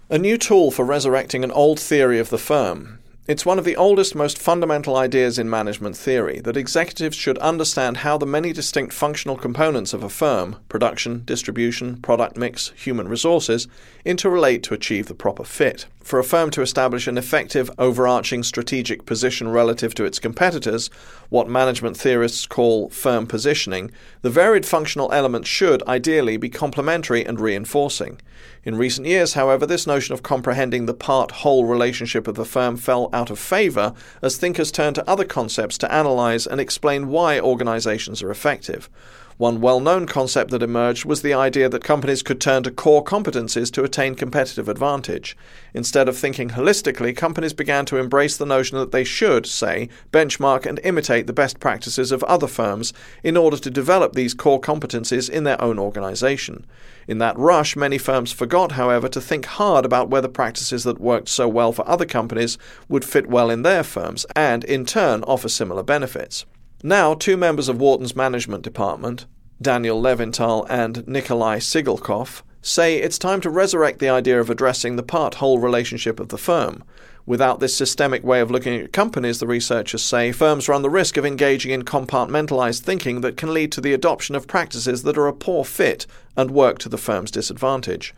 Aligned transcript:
A 0.10 0.18
new 0.18 0.38
tool 0.38 0.72
for 0.72 0.86
resurrecting 0.86 1.44
an 1.44 1.52
old 1.52 1.80
theory 1.80 2.20
of 2.20 2.30
the 2.30 2.38
firm. 2.38 3.00
It's 3.26 3.46
one 3.46 3.58
of 3.58 3.64
the 3.64 3.78
oldest, 3.78 4.16
most 4.16 4.38
fundamental 4.38 4.98
ideas 4.98 5.40
in 5.40 5.50
management 5.50 5.96
theory 5.96 6.42
that 6.42 6.58
executives 6.58 7.16
should 7.16 7.38
understand 7.38 7.98
how 7.98 8.18
the 8.18 8.26
many 8.26 8.52
distinct 8.52 8.92
functional 8.92 9.38
components 9.38 9.94
of 9.94 10.04
a 10.04 10.10
firm 10.10 10.58
production, 10.68 11.24
distribution, 11.24 12.02
product 12.02 12.36
mix, 12.36 12.74
human 12.76 13.08
resources 13.08 13.70
interrelate 14.06 14.62
to 14.64 14.74
achieve 14.74 15.08
the 15.08 15.16
proper 15.16 15.46
fit. 15.46 15.86
For 16.04 16.20
a 16.20 16.24
firm 16.24 16.52
to 16.52 16.62
establish 16.62 17.08
an 17.08 17.18
effective, 17.18 17.72
overarching 17.78 18.44
strategic 18.44 19.06
position 19.06 19.48
relative 19.48 19.96
to 19.96 20.04
its 20.04 20.20
competitors, 20.20 20.90
what 21.30 21.48
management 21.48 21.96
theorists 21.96 22.46
call 22.46 22.90
firm 22.90 23.26
positioning, 23.26 23.90
the 24.22 24.30
varied 24.30 24.66
functional 24.66 25.14
elements 25.14 25.48
should, 25.48 25.82
ideally, 25.84 26.36
be 26.36 26.50
complementary 26.50 27.26
and 27.26 27.40
reinforcing. 27.40 28.20
In 28.66 28.76
recent 28.76 29.08
years, 29.08 29.34
however, 29.34 29.66
this 29.66 29.88
notion 29.88 30.14
of 30.14 30.24
comprehending 30.24 30.88
the 30.88 30.94
part 30.94 31.32
whole 31.32 31.66
relationship 31.66 32.28
of 32.28 32.36
the 32.36 32.44
firm 32.44 32.76
fell 32.76 33.10
out 33.14 33.30
of 33.30 33.40
favor 33.40 33.94
as 34.22 34.36
thinkers 34.36 34.74
turned 34.74 34.96
to 34.96 35.10
other 35.10 35.26
concepts 35.26 35.78
to 35.78 35.92
analyze 35.92 36.46
and 36.46 36.60
explain 36.60 37.08
why 37.08 37.40
organizations 37.40 38.22
are 38.22 38.30
effective. 38.30 38.90
One 39.38 39.62
well 39.62 39.80
known 39.80 40.06
concept 40.06 40.52
that 40.52 40.62
emerged 40.62 41.06
was 41.06 41.24
the 41.24 41.34
idea 41.34 41.68
that 41.68 41.84
companies 41.84 42.22
could 42.22 42.40
turn 42.40 42.62
to 42.64 42.72
core 42.72 43.04
competencies 43.04 43.72
to 43.72 43.84
attain 43.84 44.14
competitive 44.14 44.70
advantage. 44.70 45.36
Instead 45.74 46.08
of 46.08 46.16
thinking 46.16 46.50
holistically, 46.50 47.18
companies 47.18 47.54
began 47.54 47.86
to 47.86 47.98
embrace 47.98 48.38
the 48.38 48.46
notion 48.46 48.78
that 48.78 48.92
they 48.92 49.04
should, 49.04 49.48
say, 49.48 49.90
benchmark 50.12 50.68
and 50.68 50.80
imitate 50.84 51.26
the 51.26 51.34
best 51.34 51.60
practices 51.60 52.12
of 52.12 52.24
other 52.26 52.46
firms 52.46 52.94
in 53.24 53.36
order 53.36 53.58
to 53.58 53.72
develop 53.72 54.14
these 54.14 54.36
core 54.36 54.62
competencies 54.62 55.30
in 55.30 55.46
their 55.46 55.60
own 55.60 55.80
organization. 55.80 56.66
In 57.08 57.18
that 57.18 57.38
rush, 57.38 57.76
many 57.76 57.98
firms 57.98 58.32
forgot, 58.32 58.74
however, 58.74 59.10
to 59.10 59.20
think 59.20 59.46
hard 59.46 59.84
about 59.84 60.10
whether 60.10 60.28
practices 60.28 60.84
that 60.84 61.02
worked 61.02 61.28
so 61.28 61.48
well 61.48 61.74
for 61.74 61.88
other 61.88 62.06
companies 62.06 62.60
would 62.88 63.04
fit 63.04 63.28
well 63.28 63.50
in 63.50 63.64
their 63.64 63.84
firms 63.84 64.28
and, 64.36 64.64
in 64.64 64.86
turn, 64.86 65.24
offer 65.24 65.50
similar 65.50 65.82
benefits. 65.82 66.46
Now, 66.86 67.14
two 67.14 67.38
members 67.38 67.70
of 67.70 67.80
Wharton's 67.80 68.14
management 68.14 68.62
department, 68.62 69.26
Daniel 69.62 70.02
Levinthal 70.02 70.66
and 70.70 70.98
Nicolaj 71.06 71.62
Siggelkow, 71.62 72.42
say 72.62 72.98
it's 72.98 73.18
time 73.18 73.40
to 73.40 73.50
resurrect 73.50 74.00
the 74.00 74.10
idea 74.10 74.38
of 74.38 74.50
addressing 74.50 74.98
the 74.98 75.04
part 75.04 75.36
whole 75.36 75.60
relationship 75.60 76.20
of 76.20 76.28
the 76.28 76.38
firm. 76.38 76.84
Without 77.26 77.62
this 77.62 77.74
systemic 77.74 78.22
way 78.26 78.42
of 78.42 78.52
looking 78.52 78.82
at 78.82 78.92
companies, 78.92 79.40
the 79.40 79.48
researchers 79.48 80.04
say, 80.04 80.34
firms 80.34 80.68
run 80.68 80.82
the 80.82 80.90
risk 80.90 81.16
of 81.16 81.26
engaging 81.26 81.72
in 81.72 81.84
compartmentalized 81.84 82.82
thinking 82.82 83.22
that 83.22 83.38
can 83.38 83.54
lead 83.54 83.72
to 83.72 83.80
the 83.80 83.94
adoption 83.94 84.36
of 84.36 84.46
practices 84.46 85.04
that 85.04 85.18
are 85.18 85.28
a 85.28 85.34
poor 85.34 85.64
fit 85.64 86.06
and 86.36 86.52
work 86.52 86.80
to 86.80 86.90
the 86.90 86.98
firm's 86.98 87.32
disadvantage. 87.32 88.14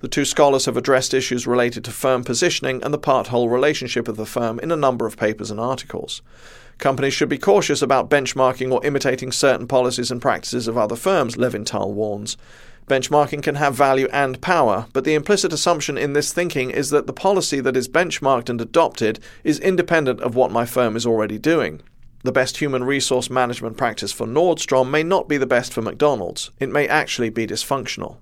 The 0.00 0.08
two 0.08 0.24
scholars 0.24 0.64
have 0.64 0.78
addressed 0.78 1.12
issues 1.12 1.46
related 1.46 1.84
to 1.84 1.90
firm 1.90 2.24
positioning 2.24 2.82
and 2.82 2.92
the 2.92 2.98
part 2.98 3.26
whole 3.26 3.50
relationship 3.50 4.08
of 4.08 4.16
the 4.16 4.24
firm 4.24 4.58
in 4.60 4.72
a 4.72 4.76
number 4.76 5.06
of 5.06 5.18
papers 5.18 5.50
and 5.50 5.60
articles. 5.60 6.22
Companies 6.78 7.12
should 7.12 7.28
be 7.28 7.36
cautious 7.36 7.82
about 7.82 8.08
benchmarking 8.08 8.72
or 8.72 8.84
imitating 8.84 9.30
certain 9.30 9.66
policies 9.66 10.10
and 10.10 10.22
practices 10.22 10.66
of 10.66 10.78
other 10.78 10.96
firms, 10.96 11.36
Levinthal 11.36 11.92
warns. 11.92 12.38
Benchmarking 12.86 13.42
can 13.42 13.56
have 13.56 13.74
value 13.74 14.08
and 14.10 14.40
power, 14.40 14.86
but 14.94 15.04
the 15.04 15.12
implicit 15.12 15.52
assumption 15.52 15.98
in 15.98 16.14
this 16.14 16.32
thinking 16.32 16.70
is 16.70 16.88
that 16.88 17.06
the 17.06 17.12
policy 17.12 17.60
that 17.60 17.76
is 17.76 17.86
benchmarked 17.86 18.48
and 18.48 18.60
adopted 18.60 19.20
is 19.44 19.60
independent 19.60 20.20
of 20.22 20.34
what 20.34 20.50
my 20.50 20.64
firm 20.64 20.96
is 20.96 21.04
already 21.04 21.38
doing. 21.38 21.82
The 22.22 22.32
best 22.32 22.56
human 22.56 22.84
resource 22.84 23.28
management 23.28 23.76
practice 23.76 24.12
for 24.12 24.26
Nordstrom 24.26 24.90
may 24.90 25.02
not 25.02 25.28
be 25.28 25.36
the 25.36 25.46
best 25.46 25.74
for 25.74 25.82
McDonald's. 25.82 26.50
It 26.58 26.70
may 26.70 26.88
actually 26.88 27.28
be 27.28 27.46
dysfunctional. 27.46 28.16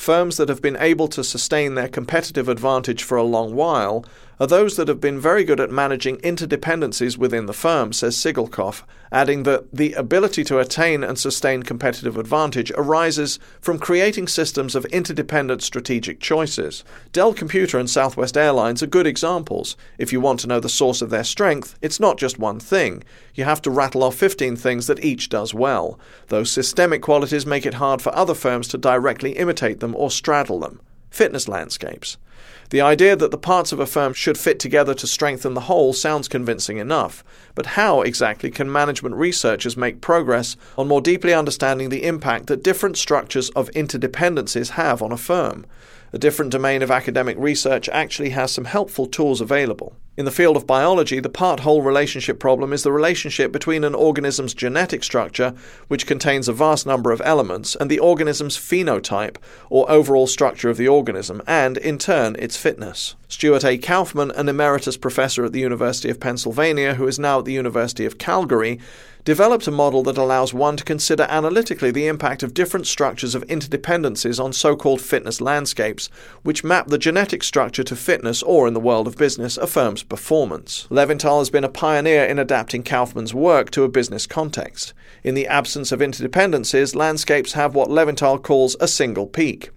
Firms 0.00 0.38
that 0.38 0.48
have 0.48 0.62
been 0.62 0.78
able 0.78 1.08
to 1.08 1.22
sustain 1.22 1.74
their 1.74 1.86
competitive 1.86 2.48
advantage 2.48 3.02
for 3.02 3.18
a 3.18 3.22
long 3.22 3.54
while 3.54 4.02
are 4.40 4.46
those 4.46 4.76
that 4.76 4.88
have 4.88 5.02
been 5.02 5.20
very 5.20 5.44
good 5.44 5.60
at 5.60 5.70
managing 5.70 6.16
interdependencies 6.18 7.18
within 7.18 7.44
the 7.44 7.52
firm, 7.52 7.92
says 7.92 8.16
Siggelkow, 8.16 8.82
adding 9.12 9.42
that 9.42 9.70
the 9.70 9.92
ability 9.92 10.44
to 10.44 10.58
attain 10.58 11.04
and 11.04 11.18
sustain 11.18 11.62
competitive 11.62 12.16
advantage 12.16 12.72
arises 12.74 13.38
from 13.60 13.78
creating 13.78 14.26
systems 14.26 14.74
of 14.74 14.86
interdependent 14.86 15.62
strategic 15.62 16.20
choices. 16.20 16.84
Dell 17.12 17.34
Computer 17.34 17.78
and 17.78 17.90
Southwest 17.90 18.34
Airlines 18.34 18.82
are 18.82 18.86
good 18.86 19.06
examples. 19.06 19.76
If 19.98 20.10
you 20.10 20.22
want 20.22 20.40
to 20.40 20.46
know 20.46 20.58
the 20.58 20.70
source 20.70 21.02
of 21.02 21.10
their 21.10 21.24
strength, 21.24 21.78
it's 21.82 22.00
not 22.00 22.16
just 22.16 22.38
one 22.38 22.60
thing. 22.60 23.04
You 23.34 23.44
have 23.44 23.60
to 23.62 23.70
rattle 23.70 24.02
off 24.02 24.14
15 24.14 24.56
things 24.56 24.86
that 24.86 25.04
each 25.04 25.28
does 25.28 25.52
well. 25.52 26.00
Those 26.28 26.50
systemic 26.50 27.02
qualities 27.02 27.44
make 27.44 27.66
it 27.66 27.74
hard 27.74 28.00
for 28.00 28.14
other 28.16 28.34
firms 28.34 28.68
to 28.68 28.78
directly 28.78 29.32
imitate 29.32 29.80
them 29.80 29.94
or 29.94 30.10
straddle 30.10 30.60
them. 30.60 30.80
Fitness 31.10 31.48
landscapes. 31.48 32.16
The 32.70 32.80
idea 32.80 33.16
that 33.16 33.32
the 33.32 33.36
parts 33.36 33.72
of 33.72 33.80
a 33.80 33.86
firm 33.86 34.14
should 34.14 34.38
fit 34.38 34.60
together 34.60 34.94
to 34.94 35.06
strengthen 35.06 35.54
the 35.54 35.62
whole 35.62 35.92
sounds 35.92 36.28
convincing 36.28 36.78
enough, 36.78 37.24
but 37.56 37.66
how 37.66 38.02
exactly 38.02 38.50
can 38.50 38.70
management 38.70 39.16
researchers 39.16 39.76
make 39.76 40.00
progress 40.00 40.56
on 40.78 40.86
more 40.86 41.00
deeply 41.00 41.34
understanding 41.34 41.88
the 41.88 42.04
impact 42.04 42.46
that 42.46 42.62
different 42.62 42.96
structures 42.96 43.50
of 43.50 43.70
interdependencies 43.70 44.70
have 44.70 45.02
on 45.02 45.10
a 45.10 45.16
firm? 45.16 45.66
A 46.12 46.18
different 46.18 46.52
domain 46.52 46.80
of 46.82 46.90
academic 46.90 47.36
research 47.38 47.88
actually 47.88 48.30
has 48.30 48.52
some 48.52 48.64
helpful 48.64 49.06
tools 49.06 49.40
available. 49.40 49.96
In 50.20 50.26
the 50.26 50.30
field 50.30 50.54
of 50.54 50.66
biology, 50.66 51.18
the 51.18 51.30
part 51.30 51.60
whole 51.60 51.80
relationship 51.80 52.38
problem 52.38 52.74
is 52.74 52.82
the 52.82 52.92
relationship 52.92 53.50
between 53.50 53.84
an 53.84 53.94
organism's 53.94 54.52
genetic 54.52 55.02
structure, 55.02 55.54
which 55.88 56.06
contains 56.06 56.46
a 56.46 56.52
vast 56.52 56.84
number 56.84 57.10
of 57.10 57.22
elements, 57.24 57.74
and 57.74 57.90
the 57.90 58.00
organism's 58.00 58.58
phenotype, 58.58 59.38
or 59.70 59.90
overall 59.90 60.26
structure 60.26 60.68
of 60.68 60.76
the 60.76 60.88
organism, 60.88 61.40
and, 61.46 61.78
in 61.78 61.96
turn, 61.96 62.36
its 62.38 62.58
fitness. 62.58 63.14
Stuart 63.28 63.64
A. 63.64 63.78
Kauffman, 63.78 64.30
an 64.32 64.50
emeritus 64.50 64.98
professor 64.98 65.42
at 65.44 65.52
the 65.52 65.60
University 65.60 66.10
of 66.10 66.20
Pennsylvania 66.20 66.96
who 66.96 67.06
is 67.06 67.18
now 67.18 67.38
at 67.38 67.46
the 67.46 67.54
University 67.54 68.04
of 68.04 68.18
Calgary, 68.18 68.78
developed 69.24 69.66
a 69.66 69.70
model 69.70 70.02
that 70.02 70.18
allows 70.18 70.54
one 70.54 70.76
to 70.76 70.84
consider 70.84 71.24
analytically 71.28 71.90
the 71.90 72.06
impact 72.06 72.42
of 72.42 72.54
different 72.54 72.86
structures 72.86 73.34
of 73.34 73.46
interdependencies 73.46 74.42
on 74.42 74.52
so 74.52 74.74
called 74.74 75.00
fitness 75.00 75.40
landscapes, 75.40 76.08
which 76.42 76.64
map 76.64 76.88
the 76.88 76.98
genetic 76.98 77.42
structure 77.42 77.84
to 77.84 77.94
fitness 77.94 78.42
or, 78.42 78.66
in 78.66 78.74
the 78.74 78.80
world 78.80 79.06
of 79.06 79.16
business, 79.16 79.56
a 79.56 79.66
firm's 79.66 80.02
performance. 80.10 80.86
Levinthal 80.90 81.38
has 81.38 81.48
been 81.48 81.64
a 81.64 81.70
pioneer 81.70 82.24
in 82.24 82.38
adapting 82.38 82.82
Kauffman's 82.82 83.32
work 83.32 83.70
to 83.70 83.84
a 83.84 83.88
business 83.88 84.26
context. 84.26 84.92
In 85.24 85.34
the 85.34 85.46
absence 85.46 85.92
of 85.92 86.00
interdependencies, 86.00 86.94
landscapes 86.94 87.54
have 87.54 87.74
what 87.74 87.88
Levinthal 87.88 88.42
calls 88.42 88.76
a 88.80 88.88
single 88.88 89.26
peak. 89.26 89.70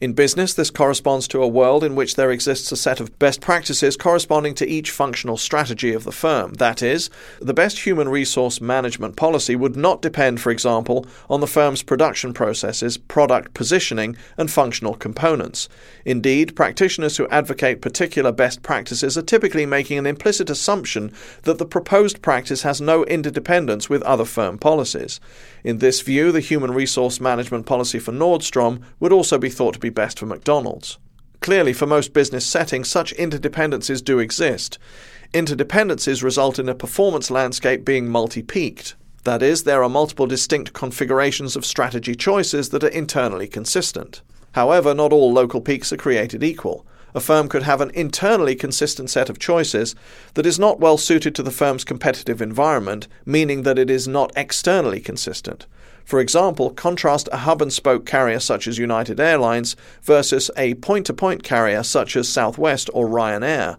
In 0.00 0.12
business, 0.12 0.54
this 0.54 0.70
corresponds 0.70 1.26
to 1.26 1.42
a 1.42 1.48
world 1.48 1.82
in 1.82 1.96
which 1.96 2.14
there 2.14 2.30
exists 2.30 2.70
a 2.70 2.76
set 2.76 3.00
of 3.00 3.18
best 3.18 3.40
practices 3.40 3.96
corresponding 3.96 4.54
to 4.54 4.68
each 4.68 4.92
functional 4.92 5.36
strategy 5.36 5.92
of 5.92 6.04
the 6.04 6.12
firm. 6.12 6.52
That 6.54 6.84
is, 6.84 7.10
the 7.40 7.52
best 7.52 7.80
human 7.80 8.08
resource 8.08 8.60
management 8.60 9.16
policy 9.16 9.56
would 9.56 9.74
not 9.74 10.00
depend, 10.00 10.40
for 10.40 10.52
example, 10.52 11.04
on 11.28 11.40
the 11.40 11.48
firm's 11.48 11.82
production 11.82 12.32
processes, 12.32 12.96
product 12.96 13.54
positioning, 13.54 14.16
and 14.36 14.48
functional 14.48 14.94
components. 14.94 15.68
Indeed, 16.04 16.54
practitioners 16.54 17.16
who 17.16 17.26
advocate 17.26 17.82
particular 17.82 18.30
best 18.30 18.62
practices 18.62 19.18
are 19.18 19.22
typically 19.22 19.66
making 19.66 19.98
an 19.98 20.06
implicit 20.06 20.48
assumption 20.48 21.12
that 21.42 21.58
the 21.58 21.66
proposed 21.66 22.22
practice 22.22 22.62
has 22.62 22.80
no 22.80 23.02
interdependence 23.06 23.90
with 23.90 24.02
other 24.02 24.24
firm 24.24 24.58
policies. 24.58 25.18
In 25.64 25.78
this 25.78 26.02
view, 26.02 26.30
the 26.30 26.38
human 26.38 26.70
resource 26.70 27.20
management 27.20 27.66
policy 27.66 27.98
for 27.98 28.12
Nordstrom 28.12 28.80
would 29.00 29.12
also 29.12 29.38
be 29.38 29.50
thought 29.50 29.74
to 29.74 29.80
be 29.80 29.87
be 29.90 29.94
best 29.94 30.18
for 30.18 30.26
McDonald's. 30.26 30.98
Clearly, 31.40 31.72
for 31.72 31.86
most 31.86 32.12
business 32.12 32.44
settings, 32.44 32.88
such 32.88 33.14
interdependencies 33.14 34.04
do 34.04 34.18
exist. 34.18 34.78
Interdependencies 35.32 36.22
result 36.22 36.58
in 36.58 36.68
a 36.68 36.74
performance 36.74 37.30
landscape 37.30 37.84
being 37.84 38.08
multi 38.08 38.42
peaked. 38.42 38.96
That 39.24 39.42
is, 39.42 39.64
there 39.64 39.82
are 39.82 39.88
multiple 39.88 40.26
distinct 40.26 40.72
configurations 40.72 41.56
of 41.56 41.66
strategy 41.66 42.14
choices 42.14 42.70
that 42.70 42.84
are 42.84 42.88
internally 42.88 43.46
consistent. 43.46 44.22
However, 44.52 44.94
not 44.94 45.12
all 45.12 45.32
local 45.32 45.60
peaks 45.60 45.92
are 45.92 45.96
created 45.96 46.42
equal. 46.42 46.86
A 47.14 47.20
firm 47.20 47.48
could 47.48 47.62
have 47.62 47.80
an 47.80 47.90
internally 47.94 48.54
consistent 48.54 49.10
set 49.10 49.30
of 49.30 49.38
choices 49.38 49.94
that 50.34 50.46
is 50.46 50.58
not 50.58 50.80
well 50.80 50.98
suited 50.98 51.34
to 51.34 51.42
the 51.42 51.50
firm's 51.50 51.84
competitive 51.84 52.42
environment, 52.42 53.08
meaning 53.24 53.62
that 53.62 53.78
it 53.78 53.88
is 53.88 54.06
not 54.06 54.32
externally 54.36 55.00
consistent. 55.00 55.66
For 56.04 56.20
example, 56.20 56.70
contrast 56.70 57.28
a 57.32 57.38
hub 57.38 57.60
and 57.60 57.72
spoke 57.72 58.06
carrier 58.06 58.40
such 58.40 58.66
as 58.66 58.78
United 58.78 59.20
Airlines 59.20 59.76
versus 60.02 60.50
a 60.56 60.74
point 60.74 61.06
to 61.06 61.12
point 61.12 61.42
carrier 61.42 61.82
such 61.82 62.16
as 62.16 62.28
Southwest 62.28 62.88
or 62.94 63.06
Ryanair. 63.06 63.76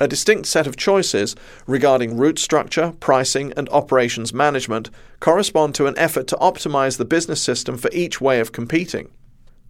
A 0.00 0.06
distinct 0.06 0.46
set 0.46 0.68
of 0.68 0.76
choices 0.76 1.34
regarding 1.66 2.16
route 2.16 2.38
structure, 2.38 2.94
pricing, 3.00 3.52
and 3.56 3.68
operations 3.70 4.32
management 4.32 4.90
correspond 5.18 5.74
to 5.74 5.86
an 5.86 5.98
effort 5.98 6.28
to 6.28 6.36
optimize 6.36 6.96
the 6.96 7.04
business 7.04 7.42
system 7.42 7.76
for 7.76 7.90
each 7.92 8.20
way 8.20 8.38
of 8.38 8.52
competing. 8.52 9.08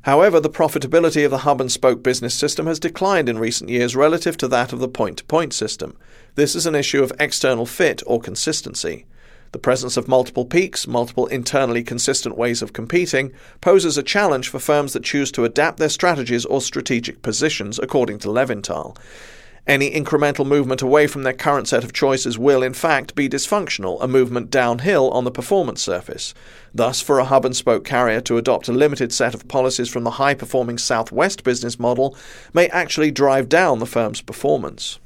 However, 0.02 0.40
the 0.40 0.48
profitability 0.48 1.24
of 1.24 1.30
the 1.30 1.38
hub 1.38 1.60
and 1.60 1.70
spoke 1.70 2.02
business 2.02 2.34
system 2.34 2.66
has 2.66 2.78
declined 2.78 3.28
in 3.28 3.38
recent 3.38 3.68
years 3.68 3.96
relative 3.96 4.36
to 4.38 4.48
that 4.48 4.72
of 4.72 4.78
the 4.78 4.88
point 4.88 5.18
to 5.18 5.24
point 5.24 5.52
system. 5.52 5.96
This 6.34 6.54
is 6.54 6.66
an 6.66 6.74
issue 6.74 7.02
of 7.02 7.12
external 7.18 7.66
fit 7.66 8.02
or 8.06 8.20
consistency. 8.20 9.06
The 9.52 9.58
presence 9.58 9.96
of 9.96 10.08
multiple 10.08 10.44
peaks, 10.44 10.86
multiple 10.86 11.26
internally 11.26 11.82
consistent 11.82 12.36
ways 12.36 12.60
of 12.60 12.74
competing, 12.74 13.32
poses 13.60 13.96
a 13.96 14.02
challenge 14.02 14.48
for 14.48 14.58
firms 14.58 14.92
that 14.92 15.04
choose 15.04 15.32
to 15.32 15.44
adapt 15.44 15.78
their 15.78 15.88
strategies 15.88 16.44
or 16.44 16.60
strategic 16.60 17.22
positions, 17.22 17.78
according 17.78 18.18
to 18.20 18.28
Levinthal. 18.28 18.96
Any 19.66 19.90
incremental 19.90 20.46
movement 20.46 20.80
away 20.80 21.06
from 21.06 21.24
their 21.24 21.32
current 21.32 21.68
set 21.68 21.84
of 21.84 21.92
choices 21.92 22.38
will, 22.38 22.62
in 22.62 22.72
fact, 22.72 23.14
be 23.14 23.28
dysfunctional, 23.28 24.02
a 24.02 24.08
movement 24.08 24.50
downhill 24.50 25.10
on 25.10 25.24
the 25.24 25.30
performance 25.30 25.82
surface. 25.82 26.32
Thus, 26.74 27.00
for 27.00 27.18
a 27.18 27.24
hub 27.24 27.44
and 27.44 27.54
spoke 27.54 27.84
carrier 27.84 28.20
to 28.22 28.38
adopt 28.38 28.68
a 28.68 28.72
limited 28.72 29.12
set 29.12 29.34
of 29.34 29.48
policies 29.48 29.88
from 29.88 30.04
the 30.04 30.12
high 30.12 30.34
performing 30.34 30.78
Southwest 30.78 31.44
business 31.44 31.78
model 31.78 32.16
may 32.54 32.68
actually 32.68 33.10
drive 33.10 33.48
down 33.48 33.78
the 33.78 33.86
firm's 33.86 34.22
performance. 34.22 34.98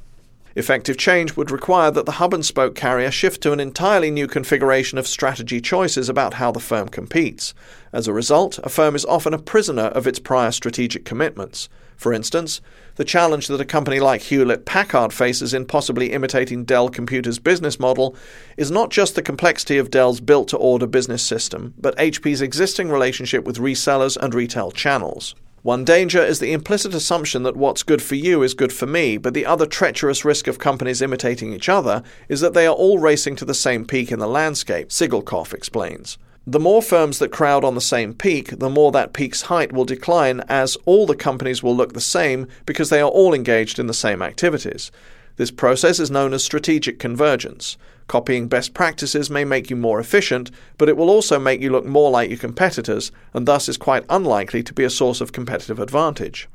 Effective 0.55 0.99
change 0.99 1.35
would 1.35 1.51
require 1.51 1.91
that 1.91 2.05
the 2.05 2.13
hub 2.13 2.35
and 2.35 2.45
spoke 2.45 2.75
carrier 2.75 3.11
shift 3.11 3.43
to 3.43 3.53
an 3.53 3.61
entirely 3.61 4.11
new 4.11 4.27
configuration 4.27 4.99
of 4.99 5.07
strategy 5.07 5.61
choices 5.61 6.11
about 6.11 6.35
how 6.35 6.53
the 6.53 6.61
firm 6.61 6.89
competes. 6.89 7.55
As 7.93 8.07
a 8.07 8.13
result, 8.13 8.59
a 8.63 8.69
firm 8.69 8.95
is 8.95 9.07
often 9.07 9.33
a 9.33 9.39
prisoner 9.39 9.87
of 9.87 10.07
its 10.07 10.19
prior 10.19 10.51
strategic 10.51 11.07
commitments. 11.07 11.71
For 11.97 12.13
instance, 12.13 12.61
the 12.97 13.05
challenge 13.05 13.47
that 13.49 13.61
a 13.61 13.65
company 13.65 14.01
like 14.01 14.23
Hewlett 14.23 14.67
Packard 14.67 15.13
faces 15.13 15.55
in 15.55 15.67
possibly 15.67 16.13
imitating 16.13 16.65
Dell 16.65 16.89
Computer's 16.89 17.39
business 17.39 17.81
model 17.81 18.15
is 18.57 18.71
not 18.71 18.91
just 18.91 19.15
the 19.15 19.23
complexity 19.23 19.79
of 19.79 19.91
Dell's 19.91 20.21
built 20.21 20.49
to 20.49 20.57
order 20.57 20.87
business 20.87 21.23
system, 21.23 21.75
but 21.79 21.97
HP's 21.97 22.43
existing 22.43 22.91
relationship 22.91 23.45
with 23.45 23.59
resellers 23.59 24.17
and 24.17 24.35
retail 24.35 24.71
channels. 24.71 25.35
One 25.63 25.85
danger 25.85 26.21
is 26.21 26.41
the 26.41 26.53
implicit 26.53 26.93
assumption 26.93 27.45
that 27.45 27.57
what's 27.57 27.85
good 27.85 28.03
for 28.03 28.17
you 28.17 28.43
is 28.43 28.53
good 28.53 28.73
for 28.73 28.87
me, 28.87 29.17
but 29.17 29.33
the 29.33 29.47
other 29.47 29.65
treacherous 29.65 30.25
risk 30.25 30.49
of 30.49 30.59
companies 30.59 31.01
imitating 31.01 31.53
each 31.53 31.69
other 31.69 32.03
is 32.29 32.41
that 32.41 32.53
they 32.53 32.67
are 32.67 32.75
all 32.75 32.99
racing 32.99 33.37
to 33.37 33.45
the 33.45 33.55
same 33.55 33.85
peak 33.85 34.11
in 34.11 34.19
the 34.19 34.27
landscape, 34.27 34.89
Siggelkow 34.89 35.55
explains. 35.55 36.19
The 36.45 36.59
more 36.59 36.83
firms 36.83 37.21
that 37.21 37.31
crowd 37.31 37.65
on 37.65 37.77
the 37.77 37.81
same 37.81 38.15
peak, 38.15 38.59
the 38.59 38.69
more 38.69 38.91
that 38.91 39.13
peak's 39.13 39.43
height 39.43 39.73
will 39.73 39.85
decline 39.85 40.41
as 40.49 40.77
all 40.87 41.07
the 41.07 41.15
companies 41.15 41.63
will 41.63 41.77
look 41.77 41.93
the 41.93 42.01
same 42.01 42.49
because 42.67 42.91
they 42.91 43.01
are 43.01 43.09
all 43.09 43.33
engaged 43.33 43.79
in 43.79 43.87
the 43.87 43.95
same 43.95 44.23
activities. 44.23 44.91
This 45.37 45.53
process 45.53 46.01
is 46.01 46.11
known 46.11 46.35
as 46.35 46.43
strategic 46.43 46.99
convergence. 46.99 47.77
Copying 48.09 48.49
best 48.49 48.75
practices 48.75 49.31
may 49.31 49.45
make 49.45 49.71
you 49.71 49.77
more 49.77 50.01
efficient, 50.01 50.51
but 50.79 50.89
it 50.89 50.97
will 50.97 51.11
also 51.11 51.39
make 51.39 51.61
you 51.61 51.71
look 51.71 51.87
more 51.87 52.11
like 52.11 52.29
your 52.29 52.39
competitors, 52.41 53.13
and 53.33 53.47
thus 53.47 53.69
is 53.69 53.77
quite 53.77 54.05
unlikely 54.11 54.65
to 54.65 54.75
be 54.75 54.83
a 54.83 54.91
source 54.91 55.21
of 55.21 55.33
competitive 55.33 55.79
advantage. 55.79 56.49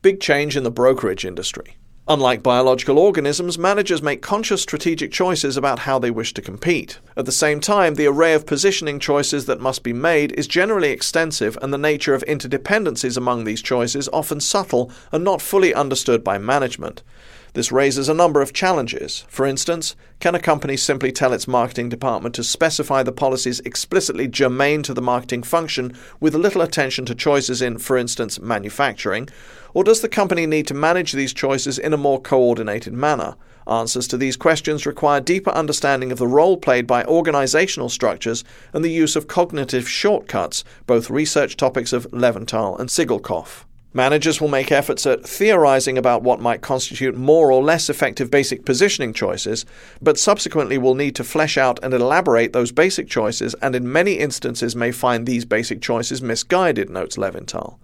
Big 0.00 0.18
change 0.18 0.56
in 0.56 0.64
the 0.64 0.70
brokerage 0.70 1.26
industry. 1.26 1.76
Unlike 2.10 2.42
biological 2.42 2.98
organisms, 2.98 3.56
managers 3.56 4.02
make 4.02 4.20
conscious 4.20 4.60
strategic 4.60 5.12
choices 5.12 5.56
about 5.56 5.78
how 5.78 6.00
they 6.00 6.10
wish 6.10 6.34
to 6.34 6.42
compete. 6.42 6.98
At 7.16 7.24
the 7.24 7.30
same 7.30 7.60
time, 7.60 7.94
the 7.94 8.08
array 8.08 8.34
of 8.34 8.46
positioning 8.46 8.98
choices 8.98 9.46
that 9.46 9.60
must 9.60 9.84
be 9.84 9.92
made 9.92 10.32
is 10.32 10.48
generally 10.48 10.90
extensive, 10.90 11.56
and 11.62 11.72
the 11.72 11.78
nature 11.78 12.12
of 12.12 12.24
interdependencies 12.24 13.16
among 13.16 13.44
these 13.44 13.62
choices 13.62 14.08
often 14.12 14.40
subtle 14.40 14.90
and 15.12 15.22
not 15.22 15.40
fully 15.40 15.72
understood 15.72 16.24
by 16.24 16.36
management. 16.36 17.04
This 17.52 17.72
raises 17.72 18.08
a 18.08 18.14
number 18.14 18.40
of 18.40 18.52
challenges. 18.52 19.24
For 19.28 19.44
instance, 19.44 19.96
can 20.20 20.34
a 20.34 20.40
company 20.40 20.76
simply 20.76 21.10
tell 21.10 21.32
its 21.32 21.48
marketing 21.48 21.88
department 21.88 22.34
to 22.36 22.44
specify 22.44 23.02
the 23.02 23.10
policies 23.10 23.60
explicitly 23.60 24.28
germane 24.28 24.82
to 24.84 24.94
the 24.94 25.02
marketing 25.02 25.42
function 25.42 25.96
with 26.20 26.34
little 26.34 26.62
attention 26.62 27.06
to 27.06 27.14
choices 27.14 27.60
in, 27.60 27.78
for 27.78 27.96
instance, 27.96 28.40
manufacturing? 28.40 29.28
Or 29.74 29.82
does 29.82 30.00
the 30.00 30.08
company 30.08 30.46
need 30.46 30.66
to 30.68 30.74
manage 30.74 31.12
these 31.12 31.32
choices 31.32 31.78
in 31.78 31.92
a 31.92 31.96
more 31.96 32.20
coordinated 32.20 32.92
manner? 32.92 33.34
Answers 33.66 34.08
to 34.08 34.16
these 34.16 34.36
questions 34.36 34.86
require 34.86 35.20
deeper 35.20 35.50
understanding 35.50 36.12
of 36.12 36.18
the 36.18 36.26
role 36.26 36.56
played 36.56 36.86
by 36.86 37.04
organizational 37.04 37.88
structures 37.88 38.44
and 38.72 38.84
the 38.84 38.90
use 38.90 39.16
of 39.16 39.28
cognitive 39.28 39.88
shortcuts, 39.88 40.64
both 40.86 41.10
research 41.10 41.56
topics 41.56 41.92
of 41.92 42.06
Levinthal 42.10 42.78
and 42.78 42.88
Siggelkow. 42.88 43.64
Managers 43.92 44.40
will 44.40 44.48
make 44.48 44.70
efforts 44.70 45.04
at 45.04 45.26
theorizing 45.26 45.98
about 45.98 46.22
what 46.22 46.40
might 46.40 46.60
constitute 46.62 47.16
more 47.16 47.50
or 47.50 47.60
less 47.60 47.90
effective 47.90 48.30
basic 48.30 48.64
positioning 48.64 49.12
choices, 49.12 49.66
but 50.00 50.16
subsequently 50.16 50.78
will 50.78 50.94
need 50.94 51.16
to 51.16 51.24
flesh 51.24 51.58
out 51.58 51.80
and 51.82 51.92
elaborate 51.92 52.52
those 52.52 52.70
basic 52.70 53.08
choices, 53.08 53.54
and 53.54 53.74
in 53.74 53.90
many 53.90 54.12
instances 54.12 54.76
may 54.76 54.92
find 54.92 55.26
these 55.26 55.44
basic 55.44 55.82
choices 55.82 56.22
misguided, 56.22 56.88
notes 56.88 57.16
Levinthal. 57.16 57.78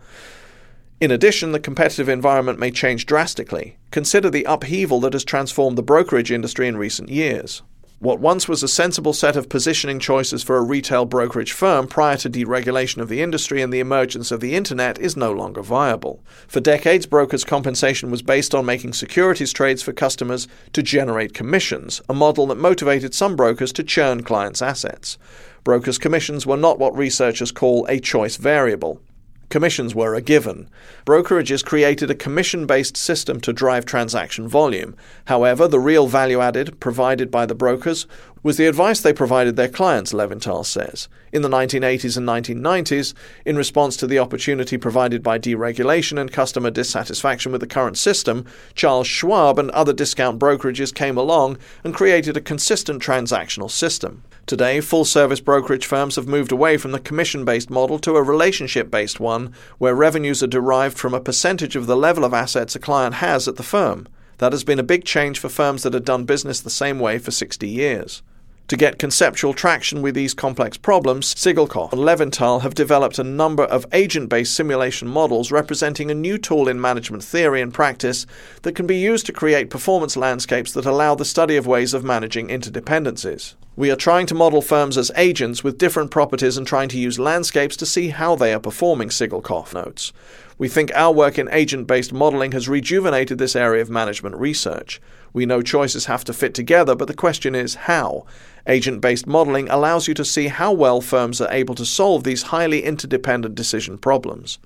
In 1.01 1.11
addition, 1.11 1.51
the 1.51 1.61
competitive 1.61 2.09
environment 2.09 2.61
may 2.61 2.71
change 2.71 3.05
drastically. 3.05 3.77
Consider 3.91 4.31
the 4.31 4.45
upheaval 4.45 5.01
that 5.01 5.13
has 5.13 5.25
transformed 5.25 5.77
the 5.77 5.83
brokerage 5.83 6.31
industry 6.31 6.69
in 6.69 6.77
recent 6.77 7.09
years. 7.09 7.63
What 7.99 8.21
once 8.21 8.47
was 8.47 8.63
a 8.63 8.69
sensible 8.69 9.15
set 9.15 9.37
of 9.37 9.49
positioning 9.49 10.01
choices 10.01 10.43
for 10.43 10.59
a 10.59 10.63
retail 10.63 11.07
brokerage 11.07 11.53
firm 11.53 11.87
prior 11.87 12.19
to 12.19 12.29
deregulation 12.29 12.99
of 13.01 13.09
the 13.09 13.23
industry 13.23 13.63
and 13.63 13.73
the 13.73 13.81
emergence 13.81 14.31
of 14.31 14.41
the 14.41 14.55
internet 14.55 14.99
is 14.99 15.17
no 15.17 15.33
longer 15.33 15.63
viable. 15.63 16.23
For 16.47 16.61
decades, 16.61 17.07
brokers' 17.07 17.43
compensation 17.43 18.11
was 18.11 18.21
based 18.21 18.55
on 18.55 18.67
making 18.67 18.93
securities 18.93 19.51
trades 19.51 19.83
for 19.83 19.95
customers 19.95 20.47
to 20.75 20.83
generate 20.83 21.33
commissions, 21.33 22.03
a 22.07 22.13
model 22.13 22.47
that 22.49 22.57
motivated 22.59 23.15
some 23.15 23.35
brokers 23.35 23.73
to 23.73 23.83
churn 23.83 24.23
clients' 24.23 24.61
assets. 24.61 25.17
Brokers' 25.65 25.97
commissions 25.97 26.47
were 26.47 26.59
not 26.59 26.79
what 26.79 26.95
researchers 26.95 27.51
call 27.51 27.87
a 27.87 27.99
choice 27.99 28.37
variable. 28.37 29.01
Commissions 29.49 29.95
were 29.95 30.15
a 30.15 30.21
given. 30.21 30.69
Brokerages 31.05 31.65
created 31.65 32.11
a 32.11 32.15
commission 32.15 32.67
based 32.67 32.97
system 32.97 33.41
to 33.41 33.53
drive 33.53 33.85
transaction 33.85 34.49
volume. 34.49 34.97
However, 35.27 35.69
the 35.69 35.79
real 35.79 36.09
value 36.09 36.41
added 36.41 36.81
provided 36.81 37.31
by 37.31 37.47
the 37.47 37.55
brokers 37.55 38.07
was 38.47 38.59
the 38.59 38.67
advice 38.69 39.01
they 39.01 39.13
provided 39.13 39.57
their 39.57 39.67
clients, 39.67 40.13
Levinthal 40.13 40.65
says. 40.65 41.09
In 41.33 41.43
the 41.43 41.49
1980s 41.49 42.17
and 42.17 42.29
1990s, 42.29 43.13
in 43.45 43.57
response 43.57 43.97
to 43.97 44.07
the 44.07 44.21
opportunity 44.21 44.79
provided 44.79 45.21
by 45.21 45.37
deregulation 45.37 46.17
and 46.17 46.31
customer 46.31 46.71
dissatisfaction 46.71 47.51
with 47.51 47.61
the 47.61 47.67
current 47.67 47.99
system, 47.99 48.47
Charles 48.77 49.09
Schwab 49.09 49.59
and 49.59 49.69
other 49.73 49.93
discount 49.93 50.39
brokerages 50.39 50.95
came 50.95 51.17
along 51.17 51.59
and 51.83 51.93
created 51.93 52.37
a 52.37 52.41
consistent 52.41 53.03
transactional 53.03 53.69
system. 53.69 54.23
Today, 54.47 54.81
full 54.81 55.05
service 55.05 55.41
brokerage 55.41 55.85
firms 55.85 56.15
have 56.15 56.29
moved 56.29 56.53
away 56.53 56.77
from 56.77 56.93
the 56.93 57.01
commission 57.01 57.45
based 57.45 57.69
model 57.69 57.99
to 57.99 58.15
a 58.15 58.23
relationship 58.23 58.93
based 58.93 59.19
one, 59.19 59.53
where 59.79 59.93
revenues 59.93 60.41
are 60.41 60.47
derived 60.47 60.97
from 60.97 61.15
a 61.15 61.21
percentage 61.21 61.75
of 61.75 61.89
the 61.89 61.97
level 61.97 62.25
of 62.25 62.33
assets 62.33 62.77
a 62.77 62.79
client 62.79 63.15
has 63.15 63.49
at 63.49 63.57
the 63.57 63.65
firm. 63.65 64.07
That 64.39 64.53
has 64.53 64.63
been 64.63 64.79
a 64.79 64.85
big 64.85 65.05
change 65.05 65.41
for 65.41 65.49
firms 65.49 65.83
that 65.83 65.95
had 65.95 66.05
done 66.05 66.27
business 66.27 66.61
the 66.61 66.71
same 66.71 67.01
way 67.01 67.19
for 67.19 67.33
60 67.33 67.67
years. 67.67 68.23
To 68.69 68.77
get 68.77 68.99
conceptual 68.99 69.55
traction 69.55 70.03
with 70.03 70.17
these 70.17 70.35
complex 70.35 70.77
problems, 70.77 71.33
Siggelkow 71.37 71.93
and 71.93 72.01
Levinthal 72.01 72.63
have 72.63 72.75
developed 72.75 73.17
a 73.17 73.23
number 73.23 73.63
of 73.63 73.87
agent 73.93 74.29
based 74.29 74.55
simulation 74.55 75.07
models 75.07 75.53
representing 75.53 76.11
a 76.11 76.15
new 76.15 76.37
tool 76.37 76.67
in 76.67 76.81
management 76.81 77.23
theory 77.23 77.61
and 77.61 77.73
practice 77.73 78.27
that 78.63 78.75
can 78.75 78.85
be 78.85 78.97
used 78.97 79.25
to 79.27 79.33
create 79.33 79.71
performance 79.71 80.17
landscapes 80.17 80.73
that 80.73 80.85
allow 80.85 81.15
the 81.15 81.25
study 81.25 81.55
of 81.55 81.69
ways 81.69 81.95
of 81.95 82.03
managing 82.03 82.49
interdependencies. 82.49 83.55
We 83.77 83.91
are 83.93 83.97
trying 83.97 84.27
to 84.29 84.35
model 84.35 84.63
firms 84.63 84.99
as 84.99 85.13
agents 85.17 85.63
with 85.63 85.79
different 85.79 86.11
properties 86.11 86.57
and 86.57 86.67
trying 86.67 86.89
to 86.89 86.99
use 86.99 87.21
landscapes 87.21 87.77
to 87.77 87.87
see 87.87 88.09
how 88.09 88.35
they 88.35 88.53
are 88.53 88.59
performing, 88.59 89.11
Siggelkow 89.11 89.73
notes. 89.75 90.13
We 90.59 90.67
think 90.69 90.91
our 90.95 91.13
work 91.13 91.39
in 91.39 91.49
agent 91.53 91.87
based 91.87 92.13
modeling 92.13 92.51
has 92.53 92.69
rejuvenated 92.69 93.39
this 93.39 93.55
area 93.55 93.83
of 93.83 93.91
management 93.91 94.37
research. 94.37 95.01
We 95.37 95.45
know 95.45 95.61
choices 95.61 96.07
have 96.07 96.25
to 96.25 96.33
fit 96.33 96.55
together, 96.55 96.95
but 96.95 97.09
the 97.09 97.15
question 97.15 97.55
is 97.55 97.75
how. 97.75 98.25
Agent 98.67 99.03
based 99.03 99.27
modeling 99.27 99.69
allows 99.69 100.09
you 100.09 100.15
to 100.15 100.25
see 100.25 100.49
how 100.49 100.73
well 100.73 101.03
firms 101.03 101.43
are 101.43 101.53
able 101.53 101.75
to 101.75 101.85
solve 101.85 102.25
these 102.25 102.45
highly 102.45 102.83
interdependent 102.83 103.55
decision 103.55 103.99
problems. 103.99 104.59